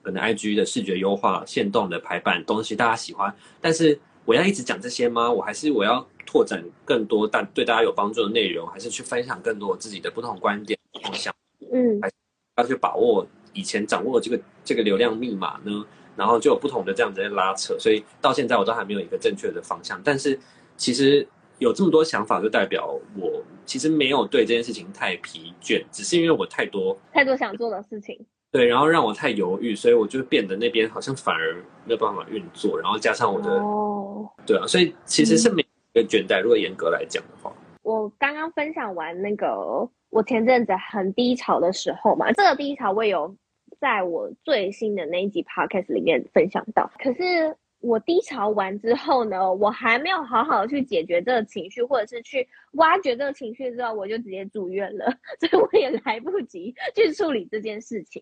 [0.00, 5.30] 可能 IG 的视觉优化、线动的排版东西大家喜欢，但是我要一直讲这些吗？
[5.30, 11.34] 我还是我要拓展更多但对大家有帮助的内容，还是去分享更多我自己的不同观点、不同想？
[11.70, 12.14] 嗯，还是
[12.56, 15.84] 要去把握以前掌握的这个这个流量密码呢？
[16.16, 20.00] 然后就有不同的这样子的拉扯，所以到现在我都还没有一个正确的方向。
[20.02, 20.38] 但是
[20.78, 21.26] 其实
[21.58, 28.18] 有这么多想法，就代表我其实没有对这件事情太疲倦，只是因为我太多太多想做的事情。
[28.50, 31.54] 对，然后让我太犹豫，所以我就变得那边好像反而
[31.84, 36.40] 没有办法运作，然后加上我的，哦、对啊，所以其实是没有倦怠。
[36.40, 37.52] 嗯、如果严格来讲的话，
[37.82, 43.36] 我刚刚分享完那个我前阵子很低潮的时候嘛，这个低潮我也有
[43.78, 47.56] 在我最新的那一集 podcast 里面分享到，可是。
[47.80, 55.06] 我低潮完之后呢，我还没有好好去解决这个情绪，或者是去挖掘这个情绪之后，我就直接住院了，
[55.38, 58.20] 所以我也来不及去处理这件事情。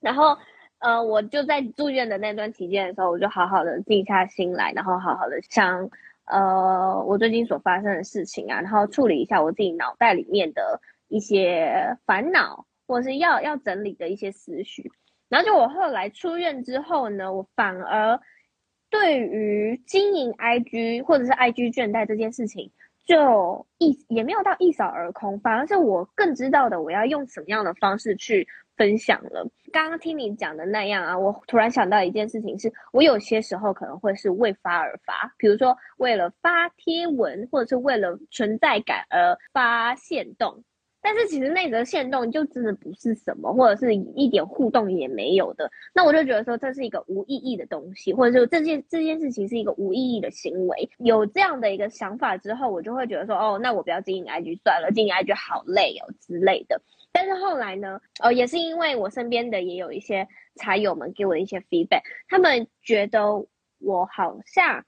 [0.00, 0.36] 然后，
[0.80, 5.88] 呃，我就在住院的那段期间的时候，我就好好的静下心来，然后好好的想，
[6.26, 14.92] 呃，我最近所发生的事情啊，然后处理一下我自己脑袋里面的一些烦恼，或者是要要整理的一些思绪。
[15.30, 18.20] 然后就我后来出院之后呢，我反而。
[18.90, 22.70] 对于经营 IG 或者是 IG 倦怠这件事情，
[23.04, 29.48] 就一也没有到一扫而空，反而是我更知道的，我要用什么样的方式去分享了。
[29.72, 40.64] 刚刚听你讲的那样啊，我突然想到一件事情是，我有些时候可能会是为发而发，比如说为了发贴文，或者是为了存在感而发限动。
[41.08, 50.90] 但是其实那则限动就真的不是什么，或者是一点互动也没有的，那我就觉得说这是一个无意义的东西，或者说这件这件事情是一个无意义的行为。
[50.98, 56.82] 有这样的一个想法之后，我就会觉得说，哦，那我不要经营 IG 算了，经营 IG 好累哦之类的。
[57.12, 60.26] 但是后来呢，呃，也是因为我身边的也有一些
[60.56, 63.46] 茶友们给我的一些 feedback，他们觉得
[63.78, 64.84] 我好像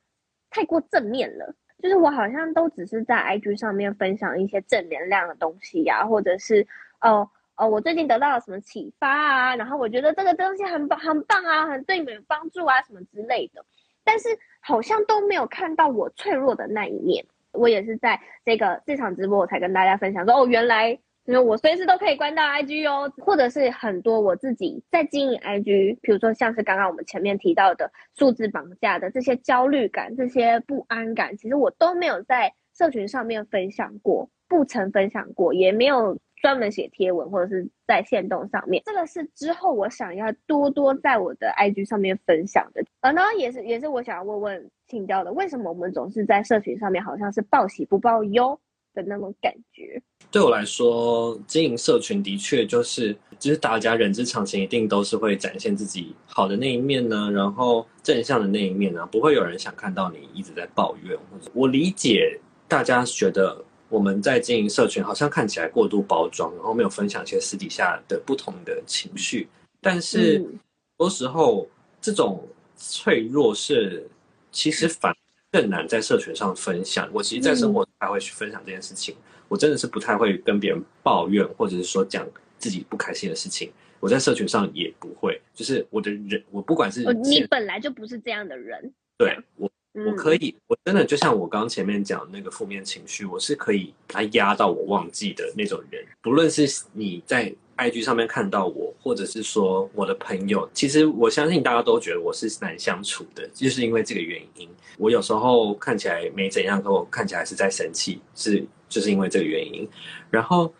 [0.51, 1.55] 太过正面了。
[1.79, 6.67] 就是我好像都只是在 IG 上面分享一些正能量的东西呀、啊，或者是
[7.01, 13.65] 哦哦，我最近得到了什么启发啊，然后我觉得这个东西很棒很棒啊，很对你们有帮助啊什么之类的，
[14.05, 14.29] 但是
[14.61, 17.25] 好像都没有看到我脆弱的那一面。
[17.53, 20.99] 我也是在这个这场直播我才跟大家分享说，哦，原来。
[21.29, 38.83] 因为我随时都可以关掉 IG 哦，或者是很多我自己在经营 IG，比如说像是刚刚我们前面提到的数字绑架的这些焦虑感、这些不安感，其实我都没有在社群上面分享过，不曾分享过，也没有专门写贴文或者是在线动上面。
[38.87, 42.83] 这个是之后我想要多多在我的 IG 上面分享的。
[43.03, 48.59] 呃，呢也是也是我想要问问请教的，为什么我们总是在社群上面好像是报喜不报忧？
[48.99, 61.17] 的那种感觉，对我来说，经营社群的确就是，就是大家人之常情，一定都是会展现自己好的那一面呢，然后正向的那一面呢，不会有人想看到你一直在抱怨。
[61.31, 69.49] 或者我理解大家觉得我们在经营社群，好像看起来过度包装，然后没有分享一些私底下的不同的情绪，
[69.81, 70.59] 但是很
[70.97, 71.69] 多时候
[72.01, 72.47] 这种
[72.77, 74.09] 脆弱是
[74.51, 75.15] 其实反。
[75.51, 77.09] 更难在社群上分享。
[77.13, 79.15] 我其实，在生活中还会去分享这件事情。
[79.15, 82.27] 嗯、我真的是不太会跟别人抱怨，或者是说讲
[82.59, 83.73] 自己不开心的事情。
[84.01, 88.93] 我在社群上也不会，就是我的人，我不管是你本来就不是这样的人。
[89.17, 89.71] 对我，
[90.07, 96.05] 我可以，嗯、我真的就像我刚刚前面讲的那个负面情绪，我是可以把它压到我忘记的那种人。
[96.23, 97.55] 不论是你在。
[97.79, 104.69] IG 上面看到我，或者是说我的朋友，其实我相信大家都觉得我是难相处的，就是因为这个原因。
[104.99, 109.89] 我有时候看起来没怎样，可我看起来是在生气，是就是因为这个原因。
[110.29, 110.75] 然后，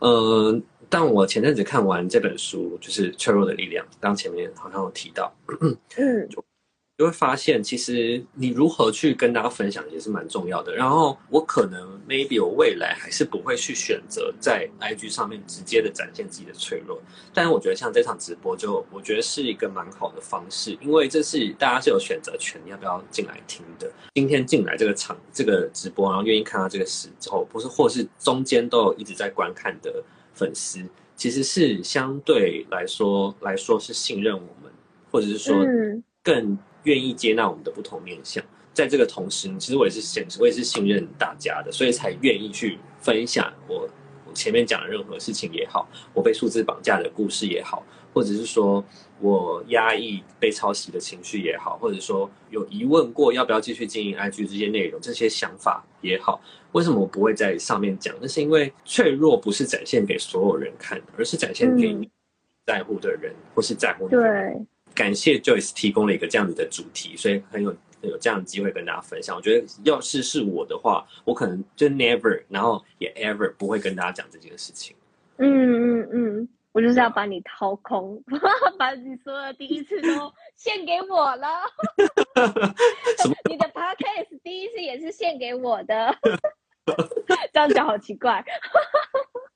[0.00, 5.76] 呃，但我前阵子看完这本书，就是《脆弱的力量》，刚前面好像有提到，嗯。
[6.96, 10.72] 就会发现，其实你如何去跟大家分享也是蛮重要的。
[10.72, 23.90] 然后我可能 maybe 我未来还是不会去选择在 IG 上面直接的展现自己的脆弱，但是我觉得像这场直播就我觉得是一个蛮好的方式，因为这是大家是有选择权，你要不要进来听的。
[24.14, 30.00] 今天进来这个场这个直播，然后愿意看到这个时候，不是或是中间都有一直在观看的
[30.32, 30.78] 粉丝，
[31.16, 34.72] 其实是相对来说来说是信任我们，
[35.10, 35.56] 或者是说
[36.22, 36.56] 更。
[36.84, 38.42] 愿意接纳我们的不同面向。
[38.72, 43.88] 在这个同时，其实我也是信，我也是信任大家的，所以才愿意去分享我
[44.26, 48.84] 我前面讲的任何事情也好，我被数字绑架的故事也好，或者是说
[49.20, 56.40] 我压抑被抄袭的情绪也好，或者说有疑问过要不要继续经营 IG 这些内容，这些想法也好，
[56.72, 58.12] 为什么我不会在上面讲？
[58.20, 62.10] 那是因为脆弱不是展现给所有人看的，而是展现给你
[62.66, 64.52] 在乎的人、嗯、或是在乎的人。
[64.52, 67.74] 对，感谢 Joyce 提供了一个这样子的主题，所以很有。
[68.06, 74.94] 有这样的机会跟大家分享，我觉得要是是我的话，我可能就 never，然后也 ever 不会跟大家讲这件事情。
[75.38, 78.22] 嗯嗯嗯，我就是要把你掏空，
[78.78, 81.48] 把你所有的第一次都献给我了。
[83.48, 86.14] 你的 podcast 第一次也是献给我的，
[87.54, 88.44] 这样讲好奇怪。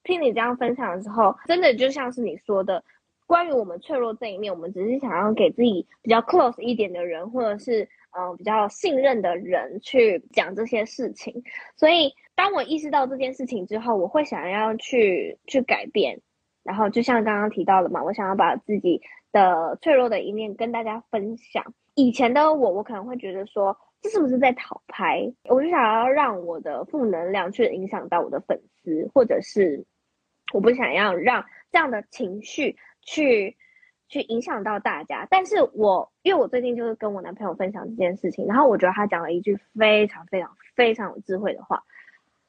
[0.05, 2.83] 听你这样分享的时候，真的就像是你说的，
[3.29, 7.89] 关于我们脆弱这一面，我们只是想要给自己比较 close 一点的人，或者是。
[8.19, 11.45] 嗯，比较信任的人去讲这些事情，
[11.77, 16.19] 所以当我意识到这件事情之后，我会想要去去改变。
[16.65, 21.75] 然后就像刚刚提到的嘛，我想要把自己的脆弱的一面跟大家分享。
[21.95, 25.31] 以前的我，我可能会觉得说，这是不是在讨拍？
[25.45, 29.85] 我就想要让我的负能量去影响到我的粉丝，或者是
[30.55, 33.57] 我不想要让这样的情绪去。
[34.11, 41.85] 去影响到大家，但是我因为我最近就是跟我男朋友分享这件事情，然后我觉得他讲了一句非常非常非常有智慧的话。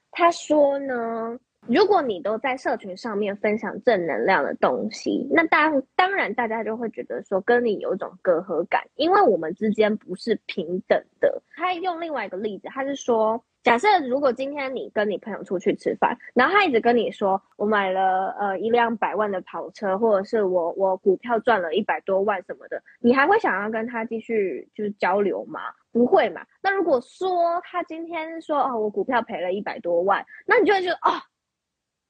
[0.10, 1.38] 他说呢，
[1.68, 11.44] 如果你都在社群上面分享正能量的东西，那当当然大家就会觉得说跟你有一种隔阂感，因为我们之间不是平等的。
[11.58, 13.44] 他用另外一个例子，他是说。
[13.70, 25.60] 假设如果今天你跟你朋友出去吃饭，然后他一直跟你说，我买了呃一辆百万的跑车，或者是我我股票赚了一百多万什么的，你还会想要跟他继续就是交流吗？
[25.92, 26.44] 不会嘛。
[26.64, 31.22] 那如果说他今天说哦我股票赔了一百多万，那你就会觉得哦，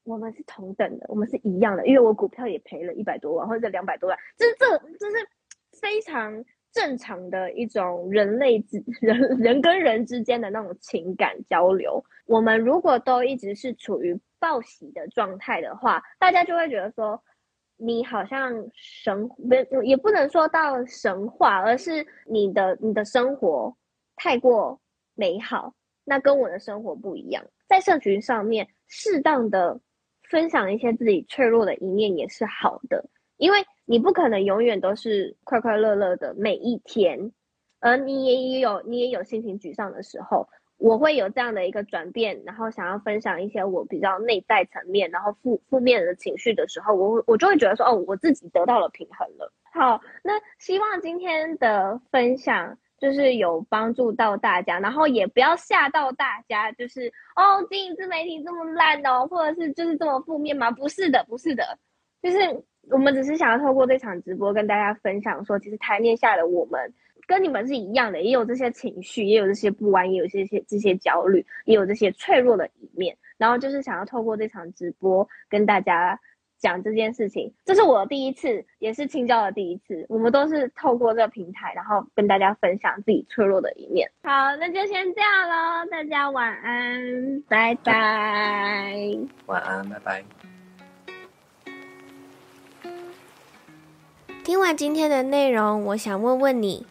[0.04, 5.28] 我们是同等的，我们是一样的，因为我股票也赔了一百多万或者两百多万，这这这是
[5.78, 6.42] 非常。
[6.72, 17.20] 正常的一种人类之 人人跟人之间的那种情感交流，我们如果都一直是处于报喜的状态的话，大家就会觉得说，
[17.76, 23.76] 你好像神不也不能说到神话，而是你的你的生活
[24.14, 24.80] 太过
[25.14, 27.44] 美好，那跟我的生活不一样。
[27.66, 29.80] 在社群上面，适当的
[30.28, 33.04] 分享一些自己脆弱的一面也是好的，
[33.38, 33.58] 因为。
[33.90, 37.32] 你不可能永远都是快快乐乐的每一天，
[37.80, 40.46] 而你也有你也有心情沮丧的时候。
[40.78, 49.52] 我会有这样的一个转变，然后想要分享一些我比较内在层面，然后负负面的情绪的时候，我我就会觉得说，哦，我自己得到了平衡了。
[49.74, 60.70] 好，那希望今天的分享就是有帮助到大家，然后也不要吓到大家，就是哦，经营自媒体这么烂哦，或者是就是这么负面吗？
[60.70, 61.76] 不是的，不是的，
[62.22, 62.38] 就是。
[62.88, 66.92] 我们只是想要透过这场直播跟大家分享说，其实台面下的我们
[67.26, 73.16] 跟你们是一样的，也有这些情绪，也有这些不安，也有这些这些焦虑，也有这些脆弱的一面。
[73.38, 76.18] 然后就是想要透过这场直播跟大家
[76.58, 77.50] 讲这件事情。
[77.64, 80.04] 这是我第一次，也是青椒的第一次。
[80.08, 84.10] 我们都是透过这个平台，然后跟大家分享自己脆弱的一面。
[84.22, 88.92] 好，那就先这样喽，大家晚安，拜拜。
[89.46, 90.49] 晚安，拜拜。
[94.50, 96.84] 听完今天的内容，我想问问你：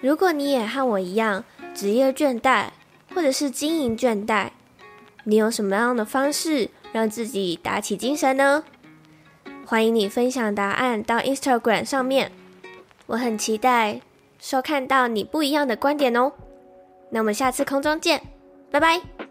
[0.00, 1.42] 如果你也和我一样
[1.74, 2.66] 职业倦怠，
[3.12, 4.50] 或者是经营倦怠，
[5.24, 8.62] 你有什么样的方式让自己打起精神呢？
[9.66, 12.30] 欢迎你分享答案到 Instagram 上面，
[13.06, 14.00] 我很期待
[14.38, 16.30] 收看到你不一样的观点哦。
[17.10, 18.22] 那我们下次空中见，
[18.70, 19.25] 拜拜。